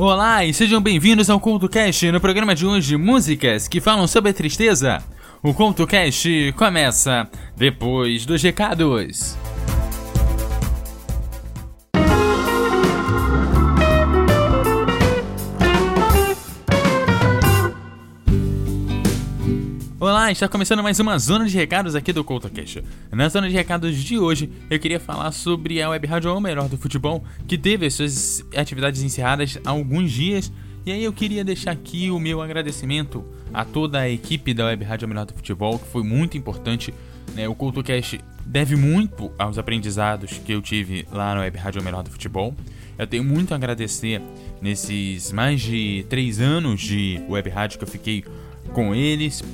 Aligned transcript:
Olá 0.00 0.44
e 0.44 0.54
sejam 0.54 0.80
bem-vindos 0.80 1.28
ao 1.28 1.40
CultoCast, 1.40 2.12
no 2.12 2.20
programa 2.20 2.54
de 2.54 2.64
hoje 2.64 2.96
músicas 2.96 3.66
que 3.66 3.80
falam 3.80 4.06
sobre 4.06 4.30
a 4.30 4.32
tristeza. 4.32 5.02
O 5.42 5.52
CultoCast 5.52 6.54
começa 6.56 7.28
depois 7.56 8.24
dos 8.24 8.40
recados. 8.40 9.36
Olá, 20.18 20.32
está 20.32 20.48
começando 20.48 20.82
mais 20.82 20.98
uma 20.98 21.16
zona 21.16 21.46
de 21.46 21.56
recados 21.56 21.94
aqui 21.94 22.12
do 22.12 22.24
CoutoCast. 22.24 22.82
Na 23.12 23.28
zona 23.28 23.48
de 23.48 23.54
recados 23.54 23.96
de 23.96 24.18
hoje, 24.18 24.50
eu 24.68 24.76
queria 24.76 24.98
falar 24.98 25.30
sobre 25.30 25.80
a 25.80 25.90
Web 25.90 26.08
Rádio 26.08 26.40
Melhor 26.40 26.68
do 26.68 26.76
Futebol, 26.76 27.22
que 27.46 27.56
teve 27.56 27.86
as 27.86 27.94
suas 27.94 28.44
atividades 28.56 29.00
encerradas 29.00 29.60
há 29.64 29.70
alguns 29.70 30.10
dias. 30.10 30.50
E 30.84 30.90
aí 30.90 31.04
eu 31.04 31.12
queria 31.12 31.44
deixar 31.44 31.70
aqui 31.70 32.10
o 32.10 32.18
meu 32.18 32.42
agradecimento 32.42 33.24
a 33.54 33.64
toda 33.64 34.00
a 34.00 34.10
equipe 34.10 34.52
da 34.52 34.66
Web 34.66 34.84
Rádio 34.84 35.06
Melhor 35.06 35.24
do 35.24 35.34
Futebol, 35.34 35.78
que 35.78 35.86
foi 35.86 36.02
muito 36.02 36.36
importante. 36.36 36.92
Né? 37.32 37.48
O 37.48 37.54
CoutoCast 37.54 38.20
deve 38.44 38.74
muito 38.74 39.30
aos 39.38 39.56
aprendizados 39.56 40.32
que 40.44 40.50
eu 40.50 40.60
tive 40.60 41.06
lá 41.12 41.36
na 41.36 41.42
Web 41.42 41.58
Rádio 41.58 41.80
Melhor 41.80 42.02
do 42.02 42.10
Futebol. 42.10 42.56
Eu 42.98 43.06
tenho 43.06 43.22
muito 43.22 43.52
a 43.52 43.56
agradecer 43.56 44.20
nesses 44.60 45.30
mais 45.30 45.60
de 45.60 46.04
três 46.08 46.40
anos 46.40 46.80
de 46.80 47.22
web 47.28 47.48
rádio 47.48 47.78
que 47.78 47.84
eu 47.84 47.88
fiquei 47.88 48.24
com 48.72 48.92
eles, 48.92 49.44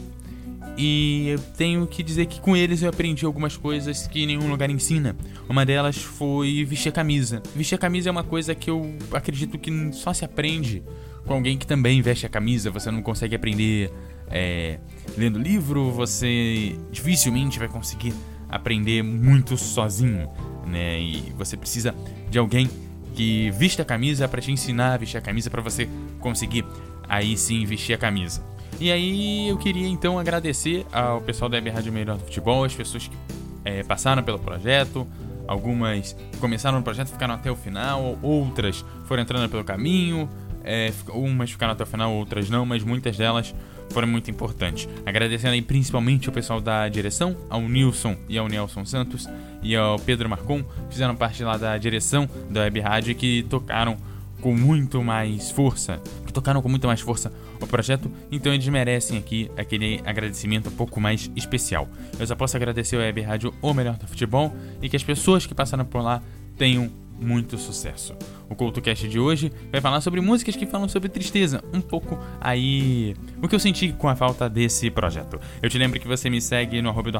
e 0.77 1.29
eu 1.29 1.39
tenho 1.57 1.87
que 1.87 2.03
dizer 2.03 2.27
que 2.27 2.41
com 2.41 2.57
eles 2.57 2.83
eu 2.83 2.89
aprendi 2.89 3.25
algumas 3.25 3.57
coisas 3.57 4.07
que 4.07 4.27
nenhum 4.27 4.49
lugar 4.49 4.69
ensina. 4.71 5.17
Uma 5.49 5.65
delas 5.65 5.97
foi 5.97 6.65
vestir 6.65 6.89
a 6.89 6.93
camisa. 6.93 7.43
Vestir 7.55 7.77
a 7.77 7.79
camisa 7.79 8.09
é 8.09 8.13
uma 8.13 8.25
coisa 8.25 8.55
que 8.55 8.69
eu 8.69 8.95
acredito 9.13 9.59
que 9.59 9.71
só 9.93 10.13
se 10.13 10.25
aprende 10.25 10.83
com 11.25 11.35
alguém 11.35 11.57
que 11.57 11.67
também 11.67 12.03
veste 12.03 12.27
a 12.27 12.29
camisa. 12.29 12.71
Você 12.71 12.91
não 12.91 13.03
consegue 13.03 13.37
aprender 13.37 13.93
é, 14.29 14.79
lendo 15.17 15.39
livro, 15.39 15.91
você 15.93 16.77
dificilmente 16.91 17.59
vai 17.59 17.69
conseguir 17.69 18.13
aprender 18.49 19.03
muito 19.03 19.57
sozinho, 19.57 20.29
né? 20.67 21.01
E 21.01 21.33
você 21.37 21.57
precisa 21.57 21.95
de 22.31 22.39
alguém 22.39 22.69
que 23.15 23.51
vista 23.53 23.83
a 23.83 23.85
camisa 23.85 24.27
para 24.27 24.41
te 24.41 24.51
ensinar 24.51 24.95
a 24.95 24.97
vestir 24.97 25.19
a 25.19 25.21
camisa 25.21 25.49
para 25.49 25.63
você 25.63 25.89
conseguir 26.19 26.65
aí 27.09 27.37
sim 27.37 27.65
vestir 27.65 27.95
a 27.95 27.99
camisa. 27.99 28.54
E 28.85 28.93
aí 28.93 29.49
eu 29.49 29.57
queria 29.57 29.89
então 29.89 30.19
agradecer 30.19 30.85
ao 30.93 31.19
pessoal 31.19 31.49
da 31.49 31.57
Web 31.57 31.71
Rádio 31.71 31.91
Melhor 31.91 32.19
do 32.19 32.25
Futebol, 32.25 32.65
as 32.65 32.75
pessoas 32.75 33.09
que 33.09 33.17
é, 33.65 33.83
passaram 33.83 34.23
pelo 34.23 34.39
projeto, 34.39 35.09
algumas 35.49 36.15
começaram 36.39 36.77
no 36.77 36.85
projeto 36.85 37.09
ficaram 37.09 37.33
até 37.33 37.51
o 37.51 37.57
final, 37.57 38.19
outras 38.21 38.85
foram 39.07 39.23
entrando 39.23 39.49
pelo 39.49 39.65
caminho, 39.65 40.29
é, 40.63 40.93
umas 41.15 41.51
ficaram 41.51 41.73
até 41.73 41.83
o 41.83 41.87
final, 41.87 42.13
outras 42.13 42.51
não, 42.51 42.67
mas 42.67 42.85
muitas 42.85 43.17
delas 43.17 43.55
foram 43.89 44.07
muito 44.07 44.31
importantes. 44.31 44.87
Agradecendo 45.07 45.55
aí 45.55 45.63
principalmente 45.63 46.29
ao 46.29 46.35
pessoal 46.35 46.61
da 46.61 46.87
direção, 46.87 47.35
ao 47.49 47.63
Nilson 47.63 48.15
e 48.29 48.37
ao 48.37 48.49
Nelson 48.49 48.85
Santos 48.85 49.27
e 49.63 49.75
ao 49.75 49.99
Pedro 49.99 50.29
Marcon, 50.29 50.63
fizeram 50.91 51.17
parte 51.17 51.43
lá 51.43 51.57
da 51.57 51.79
direção 51.79 52.29
da 52.51 52.61
Web 52.61 52.81
Rádio 52.81 53.15
que 53.15 53.45
tocaram 53.45 53.97
com 54.45 54.55
muito 54.55 55.03
mais 55.03 55.51
força, 55.51 56.03
que 56.27 56.31
tocaram 56.31 56.61
com 56.61 56.69
muito 56.69 56.87
mais 56.87 57.01
força 57.01 57.33
o 57.63 57.67
projeto, 57.67 58.13
então 58.31 58.53
eles 58.53 58.69
merecem 58.69 59.17
aqui 59.17 59.51
aquele 59.57 60.03
agradecimento 60.05 60.69
um 60.69 60.73
pouco 60.73 61.01
mais 61.01 61.31
especial. 61.35 61.89
Eu 62.21 62.27
só 62.27 62.37
posso 62.37 62.55
agradecer 62.55 62.97
ao 62.97 63.01
Web 63.01 63.23
Rádio 63.23 63.55
O 63.63 63.73
Melhor 63.73 63.97
do 63.97 64.07
Futebol 64.07 64.55
e 64.83 64.89
que 64.91 64.97
as 64.97 65.03
pessoas 65.03 65.47
que 65.47 65.55
passaram 65.55 65.87
por 65.87 66.03
lá 66.03 66.23
tenham 66.59 66.93
muito 67.19 67.59
sucesso. 67.59 68.15
O 68.49 68.55
CoutoCast 68.55 69.09
de 69.09 69.19
hoje 69.19 69.53
vai 69.71 69.81
falar 69.81 70.01
sobre 70.01 70.21
músicas 70.21 70.55
que 70.57 70.67
falam 70.67 70.89
sobre 70.89 71.09
tristeza, 71.09 71.63
um 71.73 71.81
pouco 71.81 72.19
aí 72.41 73.17
o 73.43 73.49
que 73.49 73.55
eu 73.55 73.59
senti 73.59 73.93
com 73.93 74.09
a 74.09 74.17
falta 74.17 74.49
desse 74.49 74.91
projeto. 74.91 75.39
Eu 75.63 75.71
te 75.71 75.79
lembro 75.79 76.01
que 76.01 76.07
você 76.07 76.29
me 76.29 76.39
segue 76.41 76.83
no 76.83 76.91
arroba 76.91 77.11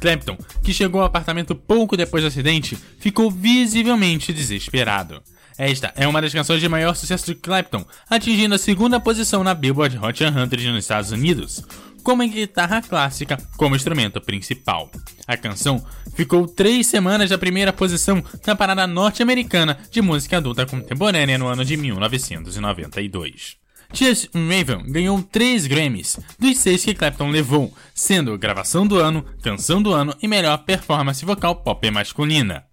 Clapton, 0.00 0.36
que 0.62 0.72
chegou 0.72 1.00
ao 1.00 1.06
apartamento 1.06 1.54
pouco 1.54 1.96
depois 1.96 2.22
do 2.22 2.28
acidente, 2.28 2.76
ficou 2.98 3.30
visivelmente 3.30 4.32
desesperado. 4.32 5.22
Esta 5.56 5.92
é 5.96 6.06
uma 6.06 6.20
das 6.20 6.32
canções 6.32 6.60
de 6.60 6.68
maior 6.68 6.94
sucesso 6.94 7.26
de 7.26 7.34
Clapton, 7.34 7.84
atingindo 8.10 8.54
a 8.54 8.58
segunda 8.58 8.98
posição 8.98 9.44
na 9.44 9.54
Billboard 9.54 9.98
Hot 9.98 10.18
100 10.18 10.32
nos 10.72 10.84
Estados 10.84 11.12
Unidos, 11.12 11.62
com 12.02 12.12
uma 12.12 12.26
guitarra 12.26 12.82
clássica 12.82 13.38
como 13.56 13.76
instrumento 13.76 14.20
principal. 14.20 14.90
A 15.26 15.36
canção 15.36 15.84
ficou 16.14 16.46
três 16.46 16.86
semanas 16.86 17.30
na 17.30 17.38
primeira 17.38 17.72
posição 17.72 18.22
na 18.46 18.54
parada 18.54 18.86
norte-americana 18.86 19.78
de 19.90 20.02
música 20.02 20.36
adulta 20.36 20.66
contemporânea 20.66 21.38
no 21.38 21.46
ano 21.46 21.64
de 21.64 21.76
1992. 21.76 23.63
Just 23.94 24.28
Raven 24.34 24.90
ganhou 24.90 25.22
três 25.22 25.68
Grammys, 25.68 26.18
dos 26.36 26.58
seis 26.58 26.84
que 26.84 26.94
Clapton 26.94 27.30
levou, 27.30 27.72
sendo 27.94 28.36
gravação 28.36 28.84
do 28.84 28.96
ano, 28.96 29.24
canção 29.40 29.80
do 29.80 29.92
ano 29.92 30.12
e 30.20 30.26
melhor 30.26 30.58
performance 30.58 31.24
vocal 31.24 31.54
pop 31.54 31.88
masculina. 31.92 32.64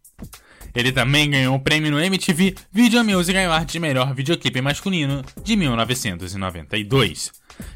Ele 0.74 0.92
também 0.92 1.30
ganhou 1.30 1.56
o 1.56 1.60
prêmio 1.60 1.92
no 1.92 2.00
MTV 2.00 2.56
Video 2.72 3.04
Music 3.04 3.38
Award 3.38 3.72
de 3.72 3.80
melhor 3.80 4.16
videoclipe 4.16 4.62
masculino 4.62 5.24
de 5.44 5.56
1992. 5.56 7.32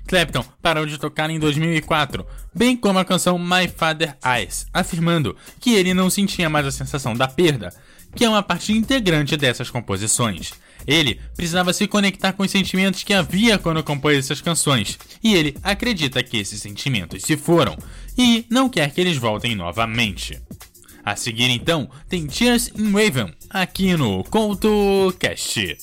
Clapton 0.07 0.43
parou 0.59 0.87
de 0.87 0.97
tocar 0.97 1.29
em 1.29 1.37
2004, 1.37 2.25
bem 2.53 2.75
como 2.75 2.97
a 2.97 3.05
canção 3.05 3.37
My 3.37 3.67
Father 3.67 4.17
Eyes, 4.25 4.65
afirmando 4.73 5.35
que 5.59 5.75
ele 5.75 5.93
não 5.93 6.09
sentia 6.09 6.49
mais 6.49 6.65
a 6.65 6.71
sensação 6.71 7.13
da 7.13 7.27
perda, 7.27 7.71
que 8.15 8.25
é 8.25 8.29
uma 8.29 8.41
parte 8.41 8.71
integrante 8.71 9.37
dessas 9.37 9.69
composições. 9.69 10.53
Ele 10.87 11.19
precisava 11.35 11.73
se 11.73 11.87
conectar 11.87 12.33
com 12.33 12.43
os 12.43 12.51
sentimentos 12.51 13.03
que 13.03 13.13
havia 13.13 13.57
quando 13.57 13.83
compôs 13.83 14.17
essas 14.17 14.41
canções, 14.41 14.97
e 15.23 15.35
ele 15.35 15.57
acredita 15.63 16.23
que 16.23 16.37
esses 16.37 16.61
sentimentos 16.61 17.23
se 17.23 17.35
foram 17.35 17.77
e 18.17 18.45
não 18.49 18.69
quer 18.69 18.91
que 18.93 19.01
eles 19.01 19.17
voltem 19.17 19.55
novamente. 19.55 20.39
A 21.03 21.15
seguir, 21.15 21.49
então, 21.51 21.89
tem 22.09 22.25
Tears 22.25 22.71
in 22.75 22.91
Raven 22.91 23.33
aqui 23.49 23.95
no 23.95 24.23
CoutoCast. 24.23 25.77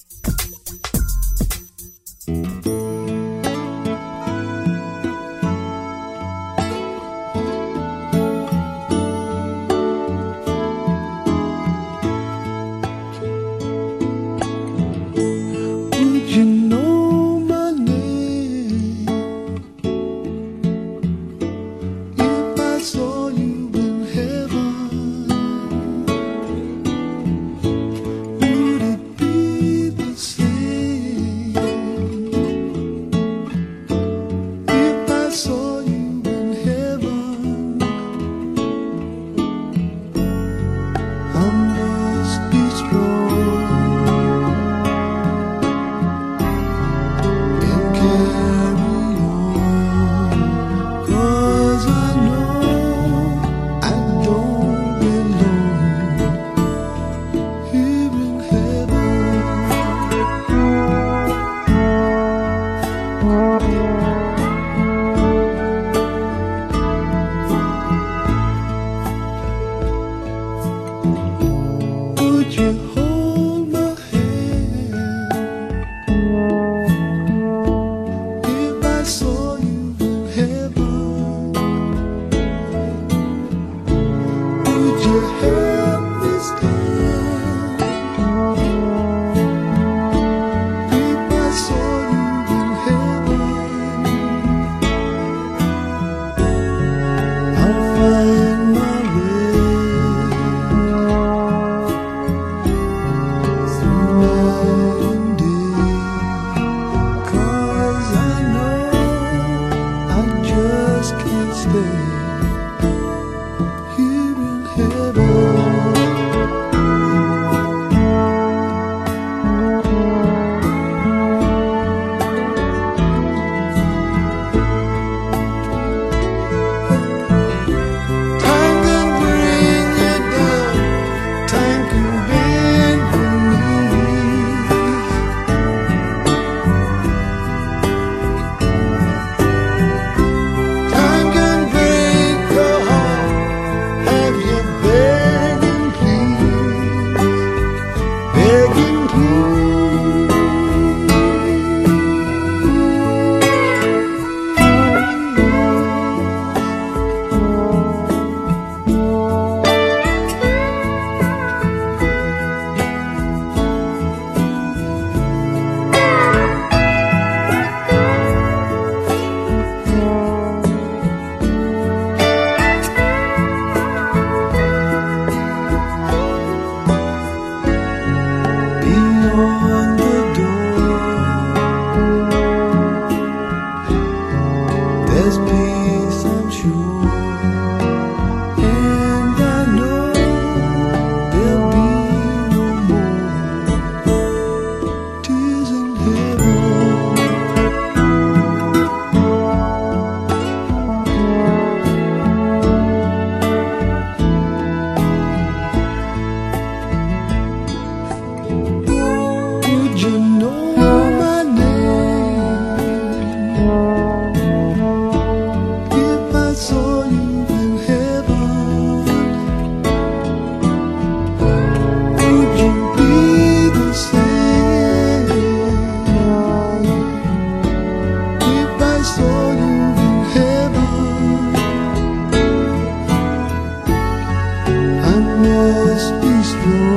No 236.11 236.92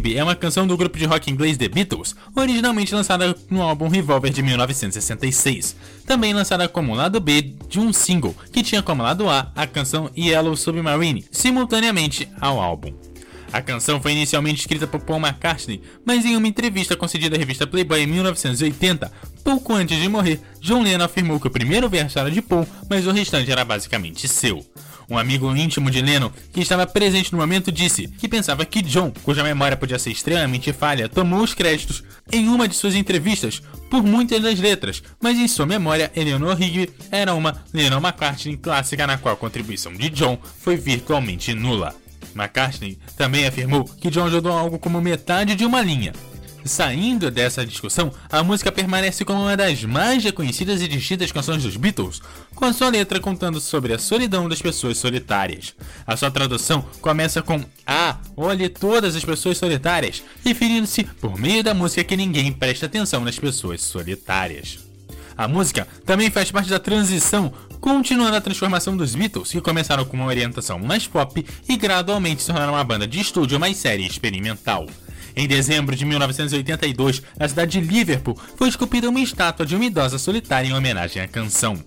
Rigby 0.00 0.16
é 0.16 0.24
uma 0.24 0.34
canção 0.34 0.66
do 0.66 0.76
grupo 0.76 0.98
de 0.98 1.04
rock 1.04 1.30
inglês 1.30 1.58
The 1.58 1.68
Beatles, 1.68 2.16
originalmente 2.34 2.94
lançada 2.94 3.36
no 3.50 3.60
álbum 3.60 3.88
Revolver 3.88 4.32
de 4.32 4.42
1966, 4.42 5.76
também 6.06 6.32
lançada 6.32 6.66
como 6.66 6.94
lado 6.94 7.20
B 7.20 7.42
de 7.68 7.78
um 7.78 7.92
single 7.92 8.34
que 8.50 8.62
tinha 8.62 8.82
como 8.82 9.02
lado 9.02 9.28
A 9.28 9.52
a 9.54 9.66
canção 9.66 10.10
Yellow 10.16 10.56
Submarine, 10.56 11.24
simultaneamente 11.30 12.26
ao 12.40 12.58
álbum. 12.58 13.09
A 13.52 13.60
canção 13.60 14.00
foi 14.00 14.12
inicialmente 14.12 14.60
escrita 14.60 14.86
por 14.86 15.00
Paul 15.00 15.18
McCartney, 15.18 15.82
mas 16.04 16.24
em 16.24 16.36
uma 16.36 16.46
entrevista 16.46 16.96
concedida 16.96 17.36
à 17.36 17.38
revista 17.38 17.66
Playboy 17.66 18.00
em 18.00 18.06
1980, 18.06 19.10
pouco 19.42 19.74
antes 19.74 20.00
de 20.00 20.08
morrer, 20.08 20.40
John 20.60 20.82
Lennon 20.82 21.04
afirmou 21.04 21.40
que 21.40 21.48
o 21.48 21.50
primeiro 21.50 21.88
verso 21.88 22.18
era 22.18 22.30
de 22.30 22.40
Paul, 22.40 22.66
mas 22.88 23.06
o 23.06 23.10
restante 23.12 23.50
era 23.50 23.64
basicamente 23.64 24.28
seu. 24.28 24.64
Um 25.10 25.18
amigo 25.18 25.54
íntimo 25.56 25.90
de 25.90 26.00
Lennon, 26.00 26.30
que 26.52 26.60
estava 26.60 26.86
presente 26.86 27.32
no 27.32 27.38
momento, 27.38 27.72
disse 27.72 28.06
que 28.06 28.28
pensava 28.28 28.64
que 28.64 28.80
John, 28.80 29.12
cuja 29.24 29.42
memória 29.42 29.76
podia 29.76 29.98
ser 29.98 30.12
extremamente 30.12 30.72
falha, 30.72 31.08
tomou 31.08 31.42
os 31.42 31.52
créditos 31.52 32.04
em 32.30 32.48
uma 32.48 32.68
de 32.68 32.76
suas 32.76 32.94
entrevistas 32.94 33.60
por 33.90 34.04
muitas 34.04 34.40
das 34.40 34.60
letras, 34.60 35.02
mas 35.20 35.36
em 35.36 35.48
sua 35.48 35.66
memória, 35.66 36.12
Eleanor 36.14 36.54
Rigby 36.54 36.90
era 37.10 37.34
uma 37.34 37.64
Lennon 37.74 37.98
McCartney 37.98 38.56
clássica 38.56 39.04
na 39.04 39.18
qual 39.18 39.34
a 39.34 39.36
contribuição 39.36 39.92
de 39.92 40.08
John 40.10 40.38
foi 40.60 40.76
virtualmente 40.76 41.52
nula. 41.52 41.99
McCartney 42.34 42.98
também 43.16 43.46
afirmou 43.46 43.84
que 43.84 44.10
John 44.10 44.26
ajudou 44.26 44.52
algo 44.52 44.78
como 44.78 45.00
metade 45.00 45.54
de 45.54 45.64
uma 45.64 45.80
linha, 45.80 46.12
Saindo 46.64 47.30
dessa 47.30 47.64
discussão, 47.64 48.12
a 48.30 48.42
música 48.42 48.70
permanece 48.70 49.24
como 49.24 49.40
uma 49.42 49.56
das 49.56 49.82
mais 49.84 50.22
reconhecidas 50.22 50.82
e 50.82 50.88
distintas 50.88 51.32
canções 51.32 51.62
dos 51.62 51.76
Beatles, 51.76 52.20
com 52.54 52.72
sua 52.72 52.90
letra 52.90 53.18
contando 53.18 53.60
sobre 53.60 53.94
a 53.94 53.98
solidão 53.98 54.48
das 54.48 54.60
pessoas 54.60 54.98
solitárias. 54.98 55.74
A 56.06 56.16
sua 56.16 56.30
tradução 56.30 56.84
começa 57.00 57.40
com 57.40 57.64
Ah, 57.86 58.18
olhe 58.36 58.68
todas 58.68 59.16
as 59.16 59.24
pessoas 59.24 59.56
solitárias, 59.56 60.22
referindo-se 60.44 61.04
por 61.04 61.38
meio 61.38 61.64
da 61.64 61.74
música 61.74 62.04
que 62.04 62.16
ninguém 62.16 62.52
presta 62.52 62.86
atenção 62.86 63.24
nas 63.24 63.38
pessoas 63.38 63.80
solitárias. 63.80 64.78
A 65.36 65.48
música 65.48 65.88
também 66.04 66.30
faz 66.30 66.50
parte 66.50 66.68
da 66.68 66.78
transição, 66.78 67.52
continuando 67.80 68.36
a 68.36 68.40
transformação 68.40 68.96
dos 68.96 69.14
Beatles, 69.14 69.50
que 69.50 69.60
começaram 69.60 70.04
com 70.04 70.16
uma 70.16 70.26
orientação 70.26 70.78
mais 70.78 71.06
pop 71.06 71.44
e 71.68 71.76
gradualmente 71.76 72.42
se 72.42 72.48
tornaram 72.48 72.74
uma 72.74 72.84
banda 72.84 73.06
de 73.06 73.20
estúdio 73.20 73.58
mais 73.58 73.76
séria 73.76 74.02
e 74.02 74.06
experimental. 74.06 74.86
Em 75.34 75.46
dezembro 75.46 75.96
de 75.96 76.04
1982, 76.04 77.22
na 77.38 77.48
cidade 77.48 77.80
de 77.80 77.86
Liverpool, 77.86 78.38
foi 78.56 78.68
esculpida 78.68 79.08
uma 79.08 79.20
estátua 79.20 79.64
de 79.64 79.74
uma 79.74 79.84
idosa 79.84 80.18
solitária 80.18 80.68
em 80.68 80.74
homenagem 80.74 81.22
à 81.22 81.28
canção. 81.28 81.82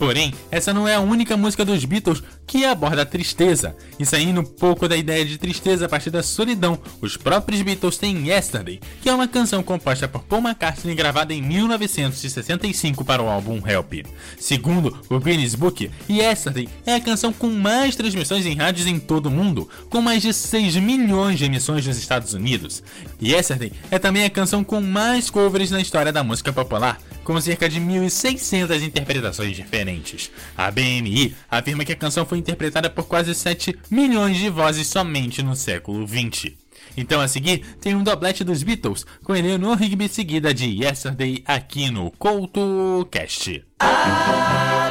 Porém, 0.00 0.32
essa 0.50 0.72
não 0.72 0.88
é 0.88 0.94
a 0.94 1.00
única 1.00 1.36
música 1.36 1.62
dos 1.62 1.84
Beatles 1.84 2.22
que 2.46 2.64
aborda 2.64 3.02
a 3.02 3.06
tristeza. 3.06 3.76
E 3.98 4.06
saindo 4.06 4.40
um 4.40 4.44
pouco 4.44 4.88
da 4.88 4.96
ideia 4.96 5.26
de 5.26 5.36
tristeza 5.36 5.84
a 5.84 5.88
partir 5.90 6.08
da 6.08 6.22
solidão, 6.22 6.78
os 7.02 7.18
próprios 7.18 7.60
Beatles 7.60 7.98
têm 7.98 8.26
Yesterday, 8.26 8.80
que 9.02 9.10
é 9.10 9.14
uma 9.14 9.28
canção 9.28 9.62
composta 9.62 10.08
por 10.08 10.22
Paul 10.22 10.40
McCartney 10.40 10.94
gravada 10.94 11.34
em 11.34 11.42
1965 11.42 13.04
para 13.04 13.22
o 13.22 13.28
álbum 13.28 13.60
Help. 13.62 14.06
Segundo 14.38 14.98
o 15.10 15.20
Guinness 15.20 15.54
Book, 15.54 15.90
Yesterday 16.08 16.66
é 16.86 16.94
a 16.94 17.00
canção 17.00 17.30
com 17.30 17.50
mais 17.50 17.94
transmissões 17.94 18.46
em 18.46 18.54
rádios 18.54 18.86
em 18.86 18.98
todo 18.98 19.26
o 19.26 19.30
mundo, 19.30 19.68
com 19.90 20.00
mais 20.00 20.22
de 20.22 20.32
6 20.32 20.76
milhões 20.76 21.38
de 21.38 21.44
emissões 21.44 21.86
nos 21.86 21.98
Estados 21.98 22.32
Unidos. 22.32 22.82
Yesterday 23.22 23.70
é 23.90 23.98
também 23.98 24.24
a 24.24 24.30
canção 24.30 24.64
com 24.64 24.80
mais 24.80 25.28
covers 25.28 25.70
na 25.70 25.82
história 25.82 26.10
da 26.10 26.24
música 26.24 26.54
popular, 26.54 26.98
com 27.30 27.40
cerca 27.40 27.68
de 27.68 27.80
1.600 27.80 28.82
interpretações 28.82 29.54
diferentes. 29.54 30.32
A 30.56 30.68
BMI 30.68 31.36
afirma 31.48 31.84
que 31.84 31.92
a 31.92 31.96
canção 31.96 32.26
foi 32.26 32.38
interpretada 32.38 32.90
por 32.90 33.06
quase 33.06 33.32
7 33.36 33.78
milhões 33.88 34.36
de 34.36 34.48
vozes 34.48 34.88
somente 34.88 35.40
no 35.40 35.54
século 35.54 36.04
20. 36.04 36.58
Então 36.96 37.20
a 37.20 37.28
seguir 37.28 37.58
tem 37.80 37.94
um 37.94 38.02
doblete 38.02 38.42
dos 38.42 38.64
Beatles 38.64 39.06
com 39.22 39.36
Eleanor 39.36 39.76
Rigby 39.76 40.08
seguida 40.08 40.52
de 40.52 40.82
Yesterday 40.82 41.44
aqui 41.46 41.88
no 41.88 42.10
CoutoCast. 42.10 43.62
Ah, 43.78 44.90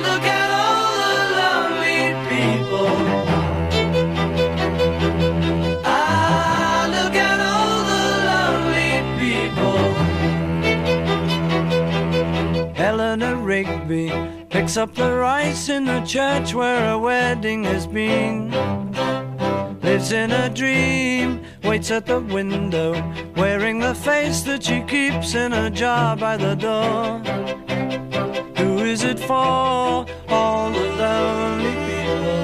picks 14.69 14.77
up 14.77 14.93
the 14.93 15.11
rice 15.11 15.67
in 15.67 15.83
the 15.83 15.99
church 16.01 16.53
where 16.53 16.91
a 16.91 16.97
wedding 16.99 17.63
has 17.63 17.88
been. 17.88 18.51
Lives 19.81 20.11
in 20.11 20.29
a 20.29 20.47
dream, 20.47 21.41
waits 21.63 21.89
at 21.89 22.05
the 22.05 22.19
window, 22.19 22.93
wearing 23.35 23.79
the 23.79 23.95
face 23.95 24.41
that 24.41 24.61
she 24.63 24.81
keeps 24.81 25.33
in 25.33 25.53
a 25.53 25.71
jar 25.71 26.15
by 26.15 26.38
the 26.38 26.53
door. 26.53 27.17
Who 28.57 28.77
is 28.85 29.03
it 29.03 29.19
for? 29.19 30.05
All 30.27 30.71
the 30.71 30.89
lonely 31.01 31.73
people. 31.88 32.35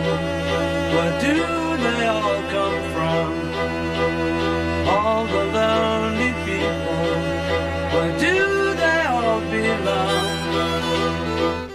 Where 0.95 1.21
do 1.21 1.54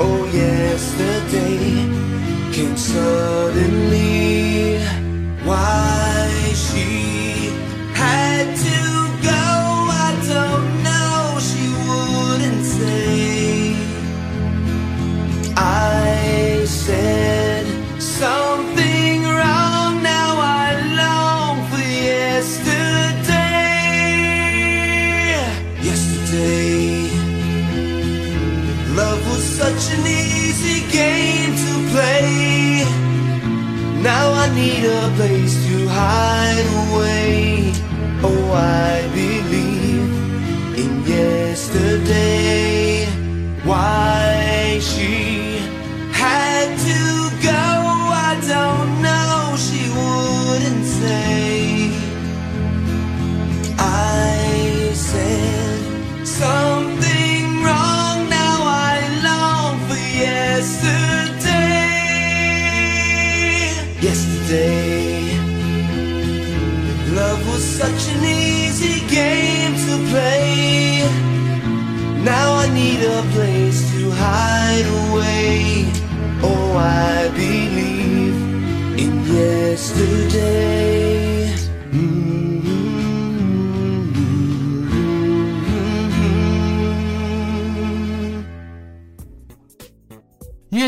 Oh, 0.00 0.24
yesterday 0.32 1.84
came 2.52 2.76
suddenly. 2.76 3.98
Why 5.44 6.17
I 34.48 34.54
need 34.54 34.84
a 34.84 35.12
place 35.16 35.54
to 35.66 35.88
hide 35.88 36.68
away. 36.86 37.70
Oh, 38.22 38.52
I 38.54 39.06
believe 39.12 40.08
in 40.82 41.04
yesterday. 41.06 42.47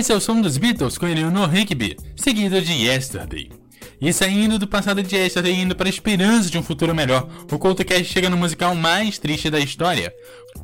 Esse 0.00 0.12
é 0.12 0.16
o 0.16 0.20
som 0.20 0.40
dos 0.40 0.56
Beatles 0.56 0.96
com 0.96 1.06
Eleanor 1.06 1.46
Rigby, 1.50 1.94
seguido 2.16 2.58
de 2.62 2.72
Yesterday. 2.72 3.59
E 4.00 4.14
saindo 4.14 4.58
do 4.58 4.66
passado 4.66 5.02
de 5.02 5.14
Esther 5.14 5.44
e 5.44 5.52
indo 5.52 5.76
para 5.76 5.86
a 5.86 5.90
esperança 5.90 6.48
de 6.48 6.56
um 6.56 6.62
futuro 6.62 6.94
melhor, 6.94 7.28
o 7.52 7.58
CoutoCast 7.58 8.04
chega 8.04 8.30
no 8.30 8.36
musical 8.36 8.74
mais 8.74 9.18
triste 9.18 9.50
da 9.50 9.60
história. 9.60 10.10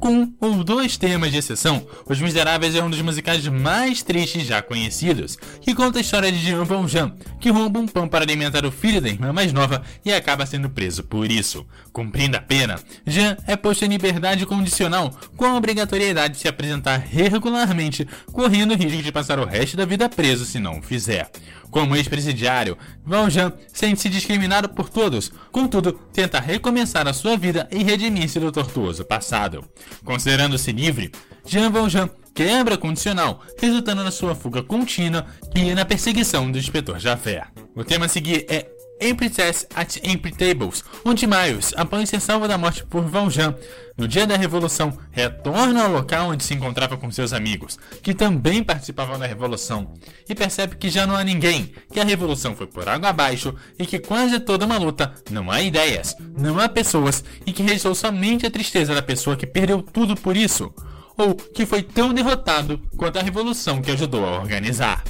Com 0.00 0.32
ou 0.40 0.64
dois 0.64 0.96
temas 0.96 1.30
de 1.30 1.38
exceção, 1.38 1.86
Os 2.08 2.18
Miseráveis 2.18 2.74
é 2.74 2.82
um 2.82 2.88
dos 2.88 3.00
musicais 3.02 3.46
mais 3.46 4.02
tristes 4.02 4.46
já 4.46 4.62
conhecidos, 4.62 5.36
que 5.60 5.74
conta 5.74 5.98
a 5.98 6.00
história 6.00 6.32
de 6.32 6.38
Jean 6.38 6.64
Valjean, 6.64 7.14
que 7.38 7.50
rouba 7.50 7.78
um 7.78 7.86
pão 7.86 8.08
para 8.08 8.24
alimentar 8.24 8.64
o 8.64 8.70
filho 8.70 9.02
da 9.02 9.08
irmã 9.08 9.32
mais 9.32 9.52
nova 9.52 9.82
e 10.04 10.12
acaba 10.12 10.46
sendo 10.46 10.70
preso 10.70 11.04
por 11.04 11.30
isso. 11.30 11.66
Cumprindo 11.92 12.38
a 12.38 12.40
pena, 12.40 12.80
Jean 13.06 13.36
é 13.46 13.54
posto 13.54 13.84
em 13.84 13.88
liberdade 13.88 14.46
condicional, 14.46 15.10
com 15.36 15.44
a 15.44 15.56
obrigatoriedade 15.56 16.34
de 16.34 16.40
se 16.40 16.48
apresentar 16.48 16.98
regularmente, 16.98 18.08
correndo 18.32 18.72
o 18.72 18.76
risco 18.76 19.02
de 19.02 19.12
passar 19.12 19.38
o 19.38 19.44
resto 19.44 19.76
da 19.76 19.84
vida 19.84 20.08
preso 20.08 20.46
se 20.46 20.58
não 20.58 20.78
o 20.78 20.82
fizer. 20.82 21.30
Como 21.70 21.96
ex-presidiário, 21.96 22.76
Valjean 23.04 23.52
sente-se 23.72 24.08
discriminado 24.08 24.68
por 24.68 24.88
todos, 24.88 25.32
contudo, 25.50 25.92
tenta 26.12 26.40
recomeçar 26.40 27.06
a 27.06 27.12
sua 27.12 27.36
vida 27.36 27.68
e 27.70 27.82
redimir-se 27.82 28.40
do 28.40 28.52
tortuoso 28.52 29.04
passado. 29.04 29.64
Considerando-se 30.04 30.72
livre, 30.72 31.12
Jean 31.44 31.70
Valjean 31.70 32.10
quebra 32.34 32.74
a 32.74 32.78
condicional, 32.78 33.42
resultando 33.58 34.04
na 34.04 34.10
sua 34.10 34.34
fuga 34.34 34.62
contínua 34.62 35.26
e 35.54 35.74
na 35.74 35.86
perseguição 35.86 36.50
do 36.52 36.58
inspetor 36.58 36.98
Javert. 36.98 37.48
O 37.74 37.82
tema 37.82 38.04
a 38.04 38.08
seguir 38.08 38.44
é 38.48 38.75
Empty 39.00 39.28
Test 39.28 39.66
at 39.74 39.98
Empty 40.02 40.32
Tables, 40.32 40.82
onde 41.04 41.26
Miles, 41.26 41.74
após 41.76 42.08
ser 42.08 42.20
salvo 42.20 42.48
da 42.48 42.56
morte 42.56 42.84
por 42.84 43.02
Valjean, 43.02 43.54
no 43.96 44.08
dia 44.08 44.26
da 44.26 44.36
Revolução, 44.36 44.96
retorna 45.10 45.84
ao 45.84 45.92
local 45.92 46.30
onde 46.30 46.42
se 46.42 46.54
encontrava 46.54 46.96
com 46.96 47.10
seus 47.10 47.32
amigos, 47.32 47.78
que 48.02 48.14
também 48.14 48.62
participavam 48.62 49.18
da 49.18 49.26
Revolução, 49.26 49.92
e 50.28 50.34
percebe 50.34 50.76
que 50.76 50.88
já 50.88 51.06
não 51.06 51.14
há 51.14 51.22
ninguém, 51.22 51.72
que 51.92 52.00
a 52.00 52.04
Revolução 52.04 52.56
foi 52.56 52.66
por 52.66 52.88
água 52.88 53.10
abaixo 53.10 53.54
e 53.78 53.84
que 53.84 53.98
quase 53.98 54.40
toda 54.40 54.64
uma 54.64 54.78
luta 54.78 55.12
não 55.30 55.50
há 55.50 55.60
ideias, 55.60 56.16
não 56.36 56.58
há 56.58 56.68
pessoas 56.68 57.22
e 57.44 57.52
que 57.52 57.62
restou 57.62 57.94
somente 57.94 58.46
a 58.46 58.50
tristeza 58.50 58.94
da 58.94 59.02
pessoa 59.02 59.36
que 59.36 59.46
perdeu 59.46 59.82
tudo 59.82 60.16
por 60.16 60.36
isso, 60.36 60.72
ou 61.18 61.34
que 61.34 61.66
foi 61.66 61.82
tão 61.82 62.14
derrotado 62.14 62.80
quanto 62.96 63.18
a 63.18 63.22
Revolução 63.22 63.82
que 63.82 63.90
ajudou 63.90 64.24
a 64.24 64.40
organizar. 64.40 65.04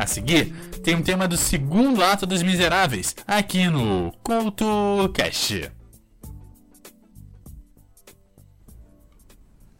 A 0.00 0.06
seguir, 0.06 0.50
tem 0.82 0.96
um 0.96 1.02
tema 1.02 1.28
do 1.28 1.36
segundo 1.36 2.02
ato 2.02 2.24
dos 2.24 2.42
Miseráveis, 2.42 3.14
aqui 3.26 3.68
no 3.68 4.10
Culto 4.24 5.12
Cast. 5.12 5.70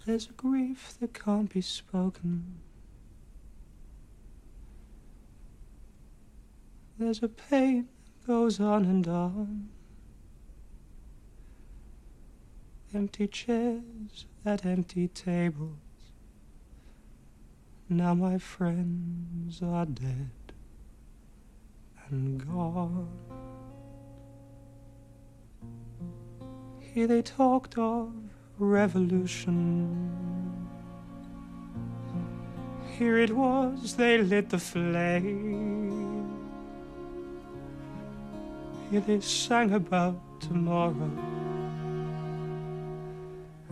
There's 0.05 0.29
a 0.29 0.35
grief 0.37 0.99
that 1.01 1.19
can't 1.19 1.51
be 1.51 1.63
spoken. 1.63 2.45
There's 6.99 7.23
a 7.23 7.29
pain 7.31 7.89
that 8.05 8.27
goes 8.27 8.61
on 8.61 8.85
and 8.85 9.09
on. 9.09 9.71
Empty 12.93 13.27
chairs 13.29 14.27
at 14.45 14.67
empty 14.67 15.09
tables. 15.09 15.90
Now 17.93 18.15
my 18.15 18.39
friends 18.39 19.61
are 19.61 19.85
dead 19.85 20.31
and 22.09 22.47
gone. 22.47 23.09
Here 26.79 27.09
they 27.09 27.21
talked 27.21 27.77
of 27.77 28.13
revolution. 28.61 29.91
Here 32.97 33.19
it 33.19 33.35
was, 33.35 33.97
they 33.97 34.19
lit 34.19 34.51
the 34.51 34.61
flame. 34.61 36.31
Here 38.93 39.01
they 39.01 39.19
sang 39.19 39.73
about 39.73 40.41
tomorrow, 40.41 41.11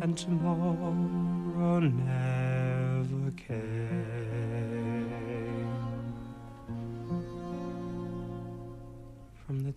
and 0.00 0.18
tomorrow 0.18 0.92
never 1.78 2.37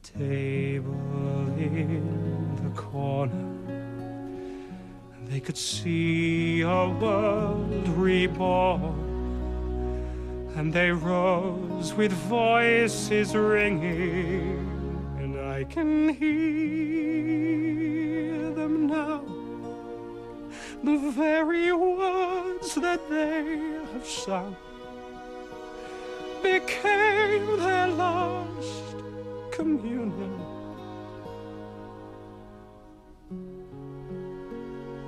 table 0.04 1.48
in 1.58 2.56
the 2.64 2.70
corner. 2.80 3.32
And 5.16 5.28
they 5.28 5.40
could 5.40 5.58
see 5.58 6.62
a 6.62 6.90
world 6.90 7.88
reborn, 7.90 8.82
and 10.56 10.74
they 10.74 10.92
rose 10.92 11.94
with 11.94 12.12
voices 12.12 13.36
ringing, 13.36 14.68
and 15.20 15.40
I 15.40 15.64
can 15.66 16.10
hear 16.10 17.52
them 18.52 18.88
now. 18.88 19.24
The 20.84 20.98
very 21.12 21.72
words 21.72 22.74
that 22.76 23.08
they 23.10 23.60
have 23.94 24.06
sung 24.06 24.56
became 26.42 27.60
their 27.60 27.88
last 27.88 28.96
communion. 29.62 30.34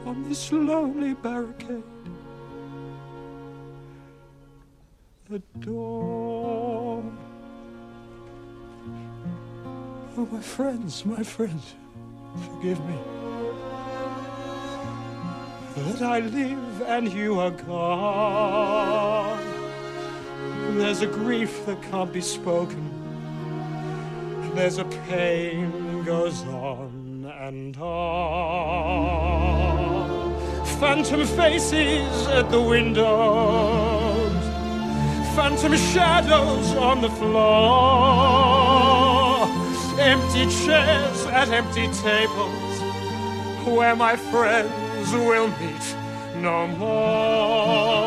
on 0.06 0.22
this 0.30 0.52
lonely 0.52 1.14
barricade. 1.16 1.84
The 5.30 5.40
door. 5.60 7.04
Oh, 10.16 10.28
my 10.32 10.42
friends, 10.42 11.04
my 11.04 11.24
friends, 11.24 11.74
forgive 12.46 12.80
me. 12.86 12.98
That 15.76 16.02
I 16.04 16.20
live 16.20 16.82
and 16.82 17.12
you 17.12 17.40
are 17.40 17.52
gone. 17.52 19.40
There's 20.78 21.02
a 21.02 21.08
grief 21.08 21.66
that 21.66 21.82
can't 21.90 22.14
be 22.14 22.22
spoken. 22.22 23.03
There's 24.56 24.78
a 24.78 24.86
pain 24.86 26.04
goes 26.04 26.44
on 26.44 27.26
and 27.40 27.76
on. 27.78 29.24
Phantom 30.80 31.26
faces 31.26 32.28
at 32.28 32.52
the 32.52 32.62
windows, 32.62 34.44
phantom 35.36 35.76
shadows 35.76 36.76
on 36.76 37.02
the 37.02 37.10
floor, 37.10 37.48
empty 40.00 40.46
chairs 40.66 41.26
at 41.26 41.50
empty 41.50 41.88
tables 42.04 42.82
where 43.66 43.96
my 43.96 44.16
friends 44.16 45.12
will 45.14 45.48
meet 45.48 45.96
no 46.36 46.68
more. 46.68 48.03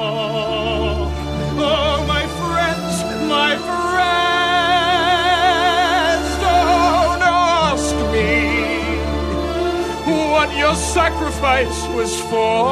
Your 10.66 10.74
sacrifice 10.74 11.86
was 11.94 12.20
for. 12.22 12.66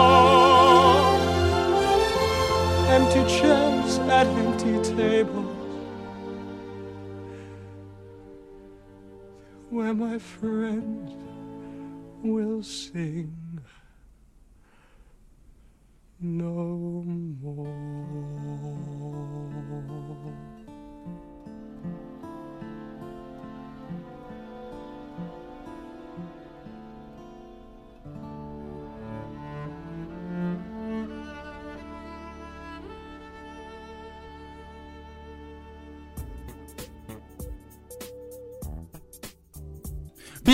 Empty 2.89 3.23
chairs 3.39 3.99
at 4.19 4.27
empty 4.27 4.77
tables, 4.97 5.57
where 9.71 9.95
my 9.95 10.19
friends 10.19 11.13
will 12.25 12.65
sing 12.65 13.33
no 16.21 17.05
more. 17.43 17.75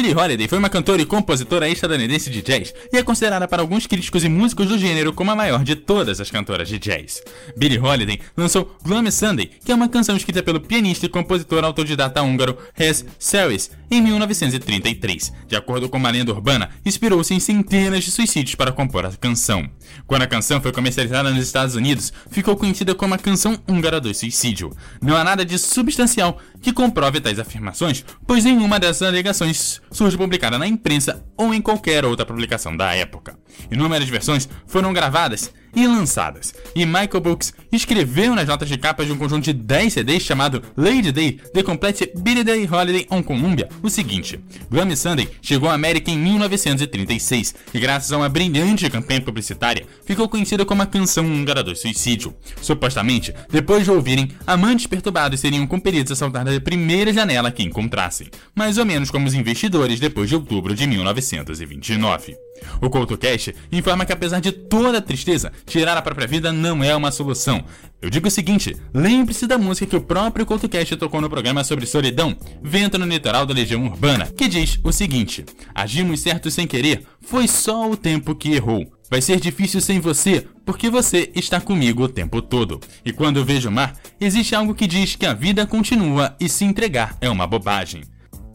Billie 0.01 0.17
Holiday 0.17 0.49
foi 0.49 0.57
uma 0.57 0.71
cantora 0.71 1.03
e 1.03 1.05
compositora 1.05 1.69
estadunidense 1.69 2.31
de 2.31 2.41
jazz 2.41 2.73
e 2.91 2.97
é 2.97 3.03
considerada 3.03 3.47
para 3.47 3.61
alguns 3.61 3.87
críticos 3.87 4.25
e 4.25 4.31
músicos 4.31 4.67
do 4.67 4.79
gênero 4.79 5.13
como 5.13 5.31
a 5.31 5.37
maior 5.37 5.63
de 5.63 5.77
todas 5.77 6.19
as 6.23 6.31
cantoras 6.31 6.69
de 6.71 6.79
jazz. 6.79 7.23
Billie 7.55 7.79
Holiday 7.79 8.19
lançou 8.35 8.75
Gloomy 8.83 9.13
Sunday, 9.13 9.51
que 9.63 9.71
é 9.71 9.75
uma 9.75 9.91
canção 9.91 10.17
escrita 10.17 10.43
pelo 10.43 10.59
pianista 10.59 11.05
e 11.05 11.09
compositor 11.11 11.63
autodidata 11.65 12.23
húngaro 12.23 12.57
Hes 12.79 13.05
Seris 13.19 13.71
em 13.91 14.01
1933. 14.01 15.35
De 15.47 15.57
acordo 15.57 15.87
com 15.87 15.99
uma 15.99 16.11
lenda 16.11 16.33
urbana, 16.33 16.71
inspirou-se 16.87 17.35
em 17.35 17.41
centenas 17.41 18.03
de 18.03 18.11
suicídios 18.11 18.55
para 18.55 18.73
compor 18.73 19.05
a 19.05 19.11
canção. 19.11 19.69
Quando 20.07 20.23
a 20.23 20.27
canção 20.27 20.63
foi 20.63 20.73
comercializada 20.73 21.31
nos 21.31 21.45
Estados 21.45 21.75
Unidos, 21.75 22.11
ficou 22.31 22.57
conhecida 22.57 22.95
como 22.95 23.13
a 23.13 23.19
canção 23.19 23.59
húngara 23.69 24.01
do 24.01 24.15
suicídio. 24.15 24.71
Não 25.03 25.17
há 25.17 25.25
nada 25.25 25.45
de 25.45 25.59
substancial 25.59 26.39
que 26.63 26.73
comprove 26.73 27.21
tais 27.21 27.39
afirmações, 27.39 28.05
pois 28.27 28.45
nenhuma 28.45 28.79
dessas 28.79 29.03
alegações 29.03 29.81
surge 29.91 30.17
publicada 30.17 30.59
na 30.59 30.67
imprensa 30.67 31.25
ou 31.37 31.53
em 31.53 31.61
qualquer 31.61 32.05
outra 32.05 32.25
publicação 32.27 32.77
da 32.77 32.95
época. 32.95 33.39
Inúmeras 33.71 34.09
versões 34.09 34.49
foram 34.67 34.93
gravadas 34.93 35.53
e 35.75 35.87
lançadas. 35.87 36.55
E 36.75 36.85
Michael 36.85 37.21
Brooks 37.21 37.53
escreveu 37.73 38.35
nas 38.35 38.47
notas 38.47 38.69
de 38.69 38.79
capa 38.79 39.05
de 39.05 39.13
um 39.13 39.17
conjunto 39.17 39.45
de 39.45 39.53
10 39.53 39.93
CDs 39.93 40.23
chamado 40.23 40.63
Lady 40.77 41.13
Day 41.13 41.41
The 41.53 41.63
Complete 41.63 42.13
Billy 42.17 42.45
Day 42.45 42.69
Holiday 42.71 43.07
on 43.11 43.23
Columbia 43.23 43.69
o 43.83 43.89
seguinte: 43.89 44.41
Grammy 44.71 44.97
Sunday 44.97 45.29
chegou 45.41 45.69
à 45.69 45.75
América 45.75 46.11
em 46.11 46.19
1936 46.19 47.55
e, 47.73 47.79
graças 47.79 48.13
a 48.13 48.17
uma 48.17 48.29
brilhante 48.29 48.89
campanha 48.91 49.21
publicitária, 49.21 49.87
ficou 50.05 50.29
conhecida 50.29 50.65
como 50.65 50.83
a 50.83 50.87
canção 50.87 51.25
húngara 51.25 51.63
do 51.63 51.75
suicídio. 51.75 52.35
Supostamente, 52.61 53.35
depois 53.51 53.85
de 53.85 53.91
ouvirem, 53.91 54.31
amantes 54.47 54.87
perturbados 54.87 55.41
seriam 55.41 55.67
compelidos 55.67 56.13
a 56.13 56.17
saltar 56.17 56.45
da 56.45 56.61
primeira 56.61 57.13
janela 57.13 57.51
que 57.51 57.63
encontrassem, 57.63 58.29
mais 58.55 58.79
ou 58.79 58.85
menos 58.85 59.11
como 59.11 59.27
os 59.27 59.35
investidores 59.35 60.01
depois 60.01 60.29
de 60.29 60.35
outubro 60.35 60.75
de 60.75 60.87
1929. 60.87 62.37
O 62.81 62.91
CoutoCast 62.91 63.55
informa 63.73 64.05
que 64.05 64.13
apesar 64.13 64.41
de 64.41 64.53
toda 64.53 64.99
a 64.99 65.03
tristeza, 65.03 65.53
tirar 65.67 65.97
a 65.97 66.03
própria 66.03 66.27
vida 66.27 66.53
não 66.53 66.83
é 66.83 66.95
uma 66.95 67.11
solução. 67.11 67.65
Eu 68.01 68.09
digo 68.09 68.29
o 68.29 68.31
seguinte, 68.31 68.77
lembre-se 68.95 69.47
da 69.47 69.59
música 69.59 69.87
que 69.87 69.97
o 69.97 70.01
próprio 70.01 70.47
CoutoCast 70.47 70.97
tocou 70.97 71.21
no 71.21 71.29
programa 71.29 71.63
sobre 71.65 71.87
solidão, 71.87 72.37
Vento 72.63 72.99
no 72.99 73.07
Litoral 73.07 73.45
da 73.45 73.53
Legião 73.53 73.85
Urbana, 73.87 74.27
que 74.27 74.49
diz 74.49 74.81
o 74.83 74.91
seguinte, 74.91 75.45
agimos 75.75 76.21
certo 76.21 76.51
sem 76.51 76.67
querer, 76.67 77.05
foi 77.21 77.47
só 77.47 77.91
o 77.91 77.97
tempo 77.97 78.35
que 78.35 78.53
errou. 78.53 78.91
Vai 79.11 79.21
ser 79.21 79.41
difícil 79.41 79.81
sem 79.81 79.99
você, 79.99 80.47
porque 80.65 80.89
você 80.89 81.33
está 81.35 81.61
comigo 81.61 82.05
o 82.05 82.09
tempo 82.09 82.41
todo. 82.41 82.81
E 83.05 83.13
quando 83.13 83.39
eu 83.39 83.45
vejo 83.45 83.69
o 83.69 83.73
mar, 83.73 83.97
existe 84.21 84.55
algo 84.55 84.75
que 84.75 84.87
diz 84.87 85.17
que 85.17 85.27
a 85.27 85.35
vida 85.35 85.67
continua 85.67 86.37
e 86.39 86.49
se 86.49 86.65
entregar 86.65 87.17
é 87.21 87.29
uma 87.29 87.47
bobagem. 87.47 88.03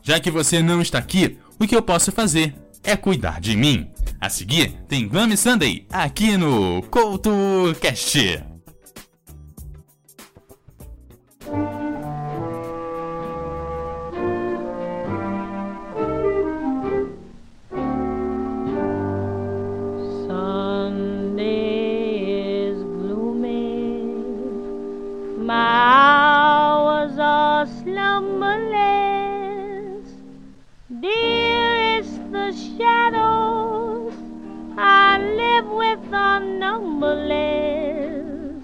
Já 0.02 0.20
que 0.20 0.32
você 0.32 0.62
não 0.62 0.82
está 0.82 0.98
aqui, 0.98 1.38
o 1.60 1.68
que 1.68 1.76
eu 1.76 1.82
posso 1.82 2.12
fazer 2.12 2.56
é 2.84 2.96
cuidar 2.96 3.41
de 3.41 3.56
mim. 3.58 3.88
A 4.25 4.29
seguir, 4.29 4.71
tem 4.88 5.07
Glammy 5.07 5.38
Sunday 5.38 5.85
aqui 5.91 6.35
no 6.35 6.81
CoutoCast. 6.89 8.55
Numberless. 36.95 38.63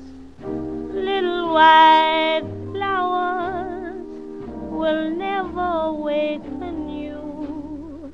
Little 0.94 1.54
white 1.54 2.44
flowers 2.72 4.06
will 4.72 5.12
never 5.12 5.60
awaken 5.60 6.90
you. 6.90 8.14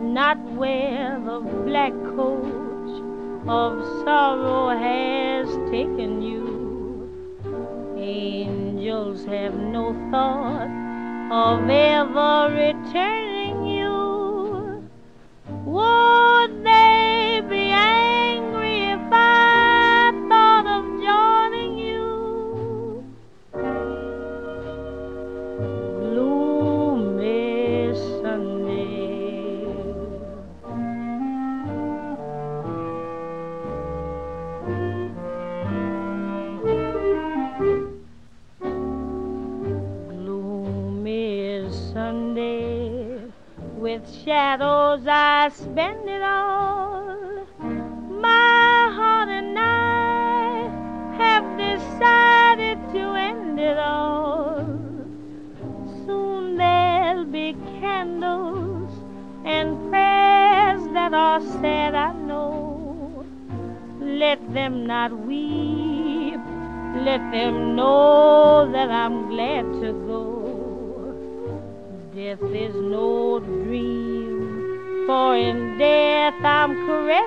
Not 0.00 0.38
where 0.52 1.20
the 1.20 1.40
black 1.64 1.92
coach 2.16 3.02
of 3.48 3.84
sorrow 4.04 4.68
has 4.76 5.48
taken 5.70 6.22
you. 6.22 6.46
Angels 7.98 9.24
have 9.26 9.54
no 9.54 9.92
thought 10.10 10.70
of 11.30 11.68
ever 11.68 12.54
returning 12.54 13.25
shadows 45.46 45.60
I 45.60 45.62
spend 45.62 46.08
it 46.08 46.22
all. 46.22 47.46
My 48.20 48.90
heart 48.94 49.28
and 49.28 49.58
I 49.58 50.68
have 51.18 51.58
decided 51.58 52.78
to 52.92 53.14
end 53.14 53.60
it 53.60 53.78
all. 53.78 54.64
Soon 56.04 56.56
there'll 56.56 57.24
be 57.24 57.54
candles 57.80 58.90
and 59.44 59.88
prayers 59.88 60.82
that 60.92 61.14
are 61.14 61.40
said, 61.40 61.94
I 61.94 62.12
know. 62.12 63.24
Let 64.00 64.52
them 64.52 64.86
not 64.86 65.12
weep, 65.12 66.40
let 67.04 67.20
them 67.30 67.76
know 67.76 68.68
that 68.72 68.90
I'm 68.90 69.15
for 75.06 75.36
in 75.36 75.78
death 75.78 76.34
I'm 76.42 76.74
caressing 76.84 77.25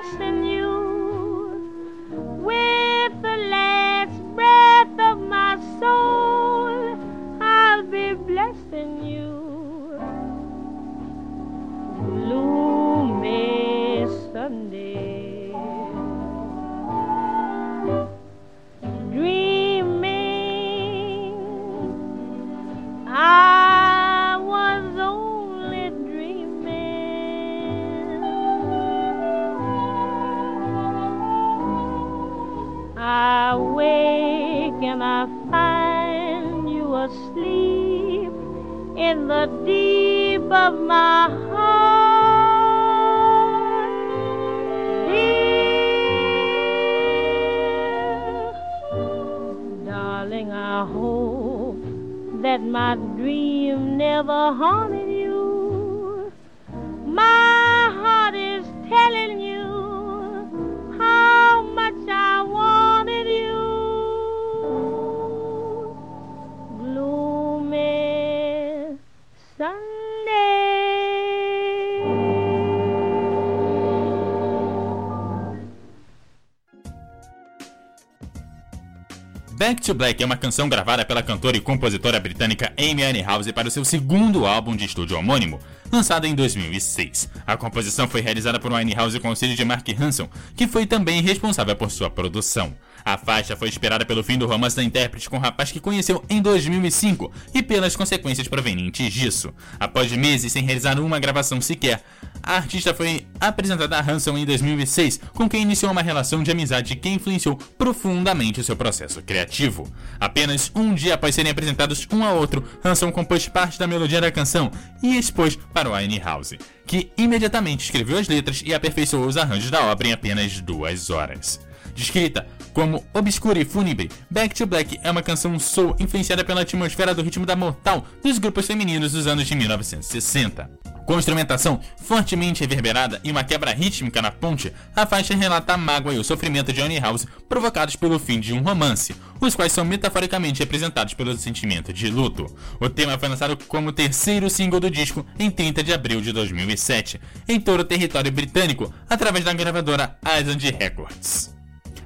Back 79.70 79.82
to 79.82 79.94
Black 79.94 80.20
é 80.20 80.26
uma 80.26 80.36
canção 80.36 80.68
gravada 80.68 81.04
pela 81.04 81.22
cantora 81.22 81.56
e 81.56 81.60
compositora 81.60 82.18
britânica 82.18 82.72
Amy 82.76 83.04
Winehouse 83.04 83.52
para 83.52 83.68
o 83.68 83.70
seu 83.70 83.84
segundo 83.84 84.44
álbum 84.44 84.74
de 84.74 84.84
estúdio 84.84 85.16
homônimo, 85.16 85.60
lançado 85.92 86.26
em 86.26 86.34
2006. 86.34 87.30
A 87.46 87.56
composição 87.56 88.08
foi 88.08 88.20
realizada 88.20 88.58
por 88.58 88.72
Winehouse 88.72 89.20
com 89.20 89.28
auxílio 89.28 89.54
de 89.54 89.64
Mark 89.64 89.86
Hanson, 89.96 90.28
que 90.56 90.66
foi 90.66 90.86
também 90.86 91.22
responsável 91.22 91.76
por 91.76 91.88
sua 91.88 92.10
produção. 92.10 92.74
A 93.04 93.16
faixa 93.16 93.56
foi 93.56 93.68
inspirada 93.68 94.04
pelo 94.04 94.22
fim 94.22 94.38
do 94.38 94.46
romance 94.46 94.76
da 94.76 94.82
intérprete 94.82 95.28
com 95.28 95.36
o 95.36 95.40
rapaz 95.40 95.72
que 95.72 95.80
conheceu 95.80 96.24
em 96.28 96.40
2005 96.40 97.32
e 97.54 97.62
pelas 97.62 97.96
consequências 97.96 98.48
provenientes 98.48 99.12
disso. 99.12 99.52
Após 99.78 100.10
meses 100.12 100.52
sem 100.52 100.64
realizar 100.64 100.98
uma 100.98 101.18
gravação 101.18 101.60
sequer, 101.60 102.02
a 102.42 102.56
artista 102.56 102.94
foi 102.94 103.26
apresentada 103.38 103.98
a 103.98 104.00
Hanson 104.00 104.36
em 104.38 104.44
2006, 104.44 105.20
com 105.34 105.48
quem 105.48 105.62
iniciou 105.62 105.92
uma 105.92 106.02
relação 106.02 106.42
de 106.42 106.50
amizade 106.50 106.96
que 106.96 107.08
influenciou 107.08 107.56
profundamente 107.56 108.60
o 108.60 108.64
seu 108.64 108.76
processo 108.76 109.22
criativo. 109.22 109.90
Apenas 110.18 110.70
um 110.74 110.94
dia 110.94 111.14
após 111.14 111.34
serem 111.34 111.50
apresentados 111.50 112.06
um 112.12 112.24
ao 112.24 112.36
outro, 112.36 112.64
Hanson 112.84 113.12
compôs 113.12 113.48
parte 113.48 113.78
da 113.78 113.86
melodia 113.86 114.20
da 114.20 114.30
canção 114.30 114.70
e 115.02 115.16
expôs 115.16 115.56
para 115.56 115.90
Winehouse, 115.90 116.58
que 116.86 117.10
imediatamente 117.16 117.84
escreveu 117.84 118.18
as 118.18 118.28
letras 118.28 118.62
e 118.64 118.74
aperfeiçoou 118.74 119.26
os 119.26 119.36
arranjos 119.36 119.70
da 119.70 119.84
obra 119.84 120.08
em 120.08 120.12
apenas 120.12 120.60
duas 120.60 121.10
horas. 121.10 121.60
Descrita 121.94 122.46
como 122.72 123.04
obscura 123.12 123.58
e 123.58 123.64
fúnebre, 123.64 124.10
Back 124.30 124.54
to 124.54 124.66
Black 124.66 124.98
é 125.02 125.10
uma 125.10 125.22
canção 125.22 125.58
soul 125.58 125.96
influenciada 125.98 126.44
pela 126.44 126.62
atmosfera 126.62 127.14
do 127.14 127.22
ritmo 127.22 127.44
da 127.46 127.56
Motown 127.56 128.02
dos 128.22 128.38
grupos 128.38 128.66
femininos 128.66 129.12
dos 129.12 129.26
anos 129.26 129.46
de 129.46 129.54
1960. 129.54 130.70
Com 131.10 131.18
instrumentação 131.18 131.80
fortemente 131.96 132.60
reverberada 132.60 133.20
e 133.24 133.32
uma 133.32 133.42
quebra 133.42 133.72
rítmica 133.72 134.22
na 134.22 134.30
ponte, 134.30 134.72
a 134.94 135.04
faixa 135.04 135.34
relata 135.34 135.72
a 135.72 135.76
mágoa 135.76 136.14
e 136.14 136.18
o 136.20 136.22
sofrimento 136.22 136.72
de 136.72 136.80
Honey 136.80 137.00
House 137.00 137.26
provocados 137.48 137.96
pelo 137.96 138.16
fim 138.16 138.38
de 138.38 138.52
um 138.52 138.62
romance, 138.62 139.16
os 139.40 139.56
quais 139.56 139.72
são 139.72 139.84
metaforicamente 139.84 140.60
representados 140.60 141.12
pelo 141.14 141.36
sentimento 141.36 141.92
de 141.92 142.08
luto. 142.08 142.46
O 142.78 142.88
tema 142.88 143.18
foi 143.18 143.28
lançado 143.28 143.56
como 143.66 143.90
terceiro 143.90 144.48
single 144.48 144.78
do 144.78 144.88
disco 144.88 145.26
em 145.36 145.50
30 145.50 145.82
de 145.82 145.92
abril 145.92 146.20
de 146.20 146.32
2007, 146.32 147.20
em 147.48 147.58
todo 147.58 147.80
o 147.80 147.84
território 147.84 148.30
britânico, 148.30 148.94
através 149.08 149.44
da 149.44 149.52
gravadora 149.52 150.16
Island 150.38 150.76
Records. 150.78 151.59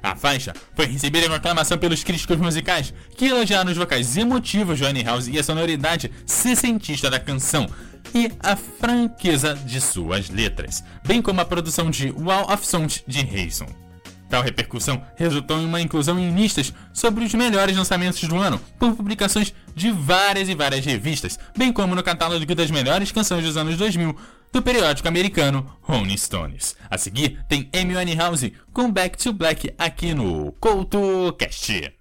A 0.05 0.15
faixa 0.15 0.53
foi 0.75 0.85
recebida 0.85 1.27
com 1.27 1.33
aclamação 1.33 1.79
pelos 1.79 2.03
críticos 2.03 2.37
musicais, 2.37 2.93
que 3.17 3.25
elogiaram 3.25 3.71
os 3.71 3.77
vocais 3.77 4.15
emotivos 4.15 4.77
de 4.77 5.03
House 5.03 5.27
e 5.27 5.39
a 5.39 5.43
sonoridade 5.43 6.11
sessentista 6.27 7.09
da 7.09 7.19
canção, 7.19 7.67
e 8.13 8.31
a 8.39 8.55
franqueza 8.55 9.55
de 9.55 9.81
suas 9.81 10.29
letras, 10.29 10.83
bem 11.03 11.23
como 11.23 11.41
a 11.41 11.45
produção 11.45 11.89
de 11.89 12.11
Wall 12.11 12.53
of 12.53 12.67
Sound 12.67 13.03
de 13.07 13.21
Harrison. 13.21 13.65
Tal 14.29 14.43
repercussão 14.43 15.01
resultou 15.15 15.59
em 15.59 15.65
uma 15.65 15.81
inclusão 15.81 16.19
em 16.19 16.35
listas 16.35 16.71
sobre 16.93 17.25
os 17.25 17.33
melhores 17.33 17.75
lançamentos 17.75 18.21
do 18.27 18.37
ano 18.37 18.61
por 18.77 18.95
publicações 18.95 19.53
de 19.75 19.91
várias 19.91 20.49
e 20.49 20.53
várias 20.53 20.85
revistas, 20.85 21.39
bem 21.57 21.73
como 21.73 21.95
no 21.95 22.03
catálogo 22.03 22.53
das 22.53 22.69
melhores 22.69 23.11
canções 23.11 23.43
dos 23.43 23.57
anos 23.57 23.75
2000 23.75 24.15
do 24.51 24.61
periódico 24.61 25.07
americano 25.07 25.77
Rolling 25.81 26.17
Stones. 26.17 26.75
A 26.89 26.97
seguir 26.97 27.43
tem 27.47 27.69
Amy 27.73 27.95
Winehouse 27.95 28.53
com 28.73 28.91
Back 28.91 29.17
to 29.17 29.33
Black 29.33 29.73
aqui 29.77 30.13
no 30.13 30.51
CoutoCast. 30.53 31.93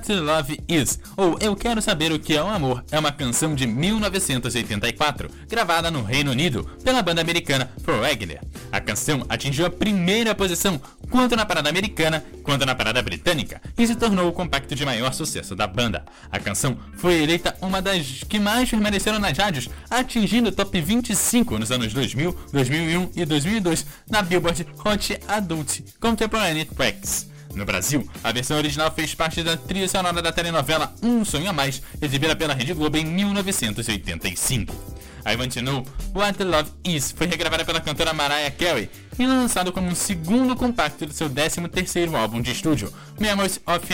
What 0.00 0.12
Love 0.14 0.60
Is, 0.66 0.98
ou 1.14 1.36
Eu 1.42 1.54
Quero 1.54 1.82
Saber 1.82 2.10
o 2.10 2.18
que 2.18 2.34
é 2.34 2.42
o 2.42 2.48
Amor, 2.48 2.82
é 2.90 2.98
uma 2.98 3.12
canção 3.12 3.54
de 3.54 3.66
1984, 3.66 5.30
gravada 5.46 5.90
no 5.90 6.02
Reino 6.02 6.30
Unido 6.30 6.64
pela 6.82 7.02
banda 7.02 7.20
americana 7.20 7.70
Wagner. 7.84 8.40
A 8.72 8.80
canção 8.80 9.26
atingiu 9.28 9.66
a 9.66 9.70
primeira 9.70 10.34
posição 10.34 10.80
tanto 11.10 11.36
na 11.36 11.44
parada 11.44 11.68
americana 11.68 12.24
quanto 12.42 12.64
na 12.64 12.74
parada 12.74 13.02
britânica 13.02 13.60
e 13.76 13.86
se 13.86 13.94
tornou 13.94 14.28
o 14.28 14.32
compacto 14.32 14.74
de 14.74 14.86
maior 14.86 15.12
sucesso 15.12 15.54
da 15.54 15.66
banda. 15.66 16.02
A 16.30 16.38
canção 16.38 16.78
foi 16.96 17.22
eleita 17.22 17.54
uma 17.60 17.82
das 17.82 18.24
que 18.26 18.38
mais 18.38 18.70
permaneceram 18.70 19.18
nas 19.18 19.36
rádios, 19.36 19.68
atingindo 19.90 20.48
o 20.48 20.52
top 20.52 20.80
25 20.80 21.58
nos 21.58 21.70
anos 21.70 21.92
2000, 21.92 22.34
2001 22.52 23.10
e 23.16 23.26
2002 23.26 23.84
na 24.08 24.22
Billboard 24.22 24.66
Hot 24.82 25.20
Adult 25.28 25.80
Contemporary 26.00 26.64
Tracks. 26.64 27.29
No 27.54 27.64
Brasil, 27.64 28.08
a 28.22 28.32
versão 28.32 28.56
original 28.56 28.92
fez 28.92 29.14
parte 29.14 29.42
da 29.42 29.56
trilha 29.56 29.88
sonora 29.88 30.22
da 30.22 30.32
telenovela 30.32 30.94
Um 31.02 31.24
Sonho 31.24 31.50
a 31.50 31.52
Mais, 31.52 31.82
exibida 32.00 32.36
pela 32.36 32.54
Rede 32.54 32.72
Globo 32.74 32.96
em 32.96 33.04
1985. 33.04 34.99
I 35.24 35.36
Want 35.36 35.50
to 35.54 35.60
Know 35.62 35.84
What 36.14 36.42
Love 36.42 36.70
Is 36.84 37.12
foi 37.12 37.26
regravada 37.26 37.64
pela 37.64 37.80
cantora 37.80 38.12
Mariah 38.12 38.50
Carey 38.50 38.90
e 39.18 39.26
lançado 39.26 39.72
como 39.72 39.88
um 39.88 39.94
segundo 39.94 40.56
compacto 40.56 41.04
do 41.04 41.12
seu 41.12 41.28
13º 41.28 42.14
álbum 42.14 42.40
de 42.40 42.52
estúdio, 42.52 42.92
Memories 43.18 43.60
of 43.66 43.86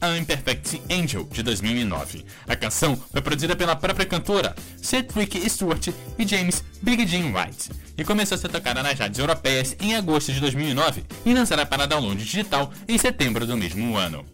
an 0.00 0.16
Imperfect 0.18 0.82
Angel, 0.90 1.24
de 1.30 1.42
2009. 1.42 2.24
A 2.48 2.56
canção 2.56 2.96
foi 2.96 3.20
produzida 3.20 3.54
pela 3.54 3.76
própria 3.76 4.06
cantora, 4.06 4.54
Cedric 4.80 5.48
Stewart 5.48 5.88
e 6.18 6.26
James 6.26 6.64
Big 6.80 7.06
Jim 7.06 7.32
White, 7.32 7.70
e 7.96 8.04
começou 8.04 8.34
a 8.34 8.38
ser 8.38 8.48
tocada 8.48 8.82
nas 8.82 8.98
rádios 8.98 9.18
europeias 9.18 9.76
em 9.80 9.94
agosto 9.94 10.32
de 10.32 10.40
2009 10.40 11.04
e 11.24 11.34
lançada 11.34 11.64
para 11.66 11.86
download 11.86 12.24
digital 12.24 12.72
em 12.88 12.98
setembro 12.98 13.46
do 13.46 13.56
mesmo 13.56 13.96
ano. 13.96 14.24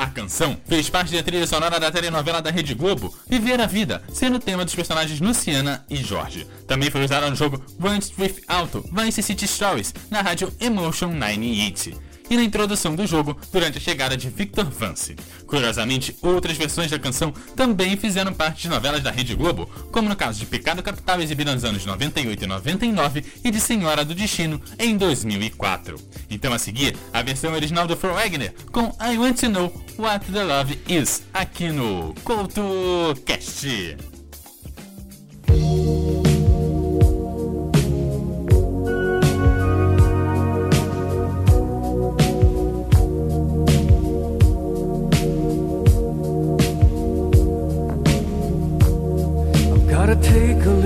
A 0.00 0.06
canção 0.06 0.56
fez 0.66 0.88
parte 0.88 1.14
da 1.14 1.22
trilha 1.22 1.46
sonora 1.46 1.78
da 1.78 1.90
telenovela 1.90 2.40
da 2.40 2.50
Rede 2.50 2.72
Globo 2.72 3.14
Viver 3.28 3.60
a 3.60 3.66
Vida, 3.66 4.02
sendo 4.10 4.38
tema 4.38 4.64
dos 4.64 4.74
personagens 4.74 5.20
Luciana 5.20 5.84
e 5.90 5.96
Jorge. 5.96 6.46
Também 6.66 6.90
foi 6.90 7.04
usada 7.04 7.28
no 7.28 7.36
jogo 7.36 7.62
Run 7.78 7.98
Street 7.98 8.38
Auto 8.48 8.82
Vice 8.90 9.22
City 9.22 9.46
Stories 9.46 9.94
na 10.10 10.22
rádio 10.22 10.50
Emotion 10.58 11.08
98 11.12 12.09
e 12.30 12.36
na 12.36 12.44
introdução 12.44 12.94
do 12.94 13.06
jogo 13.06 13.36
durante 13.52 13.78
a 13.78 13.80
chegada 13.80 14.16
de 14.16 14.30
Victor 14.30 14.64
Vance. 14.64 15.16
Curiosamente, 15.46 16.16
outras 16.22 16.56
versões 16.56 16.90
da 16.90 16.98
canção 16.98 17.34
também 17.56 17.96
fizeram 17.96 18.32
parte 18.32 18.62
de 18.62 18.68
novelas 18.68 19.02
da 19.02 19.10
Rede 19.10 19.34
Globo, 19.34 19.68
como 19.90 20.08
no 20.08 20.16
caso 20.16 20.38
de 20.38 20.46
Pecado 20.46 20.82
Capital 20.82 21.20
exibido 21.20 21.52
nos 21.52 21.64
anos 21.64 21.84
98 21.84 22.44
e 22.44 22.46
99 22.46 23.24
e 23.44 23.50
de 23.50 23.60
Senhora 23.60 24.04
do 24.04 24.14
Destino 24.14 24.62
em 24.78 24.96
2004. 24.96 25.96
Então 26.30 26.52
a 26.52 26.58
seguir, 26.58 26.96
a 27.12 27.20
versão 27.22 27.52
original 27.52 27.86
do 27.86 27.96
Fro 27.96 28.14
Wagner 28.14 28.54
com 28.70 28.94
I 29.00 29.18
Want 29.18 29.40
to 29.40 29.48
Know 29.48 29.84
What 29.98 30.30
the 30.30 30.44
Love 30.44 30.78
Is 30.88 31.22
aqui 31.34 31.68
no 31.68 32.14
CoutoCast. 32.22 34.19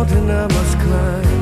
Mountain 0.00 0.30
I 0.30 0.46
must 0.46 0.78
climb 0.78 1.39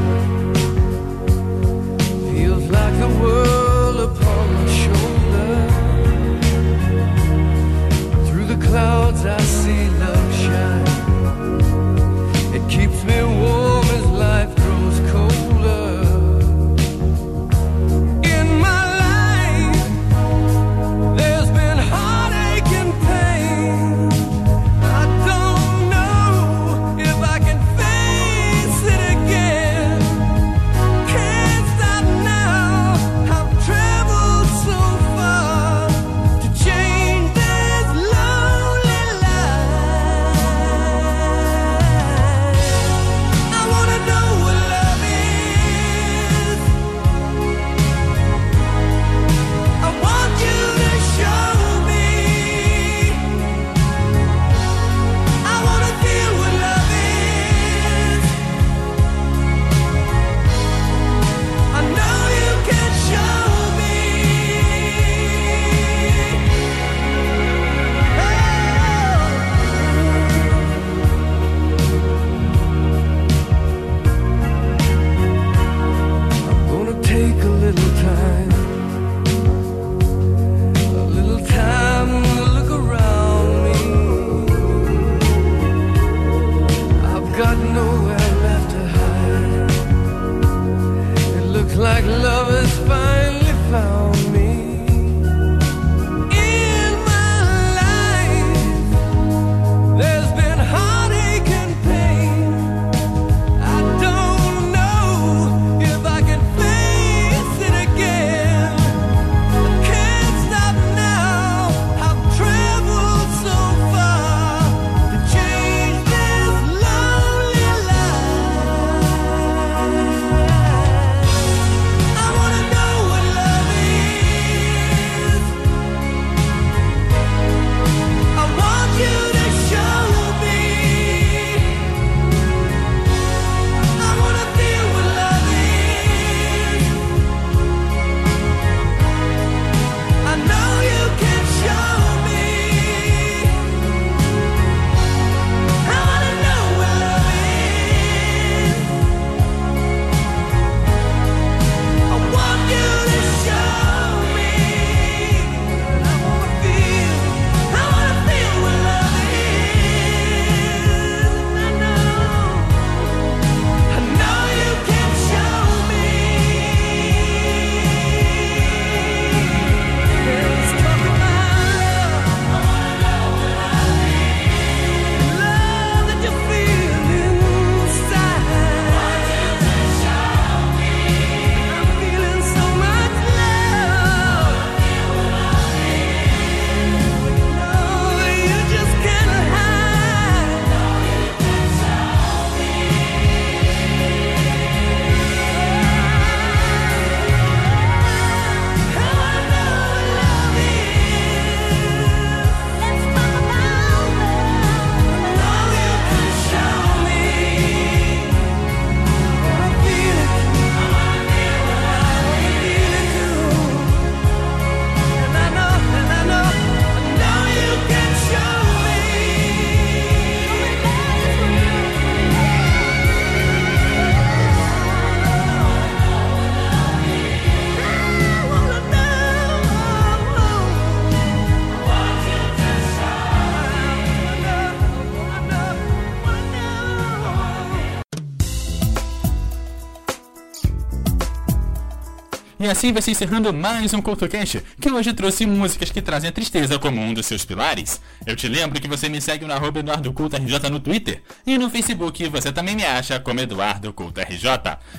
assim 242.79 242.92
vai 242.92 243.02
se 243.02 243.10
encerrando 243.10 243.52
mais 243.52 243.92
um 243.92 244.00
CoutoCast, 244.00 244.62
que 244.81 244.88
hoje 244.88 245.12
trouxe 245.12 245.44
músicas 245.44 245.90
que 245.90 246.00
trazem 246.00 246.29
a 246.29 246.33
tristeza 246.33 246.79
como 246.79 247.00
um 247.00 247.12
dos 247.12 247.26
seus 247.26 247.44
pilares. 247.44 248.00
Eu 248.24 248.37
te 248.37 248.46
lembro 248.46 248.81
que 248.81 248.87
você 248.87 249.08
me 249.08 249.20
segue 249.20 249.44
no 249.44 249.52
arroba 249.52 249.81
EduardoCultoRJ 249.81 250.70
no 250.70 250.79
Twitter 250.79 251.20
e 251.44 251.58
no 251.58 251.68
Facebook 251.68 252.24
você 252.29 252.52
também 252.52 252.76
me 252.76 252.85
acha 252.85 253.18
como 253.18 253.40
EduardoCultoRJ. 253.40 254.46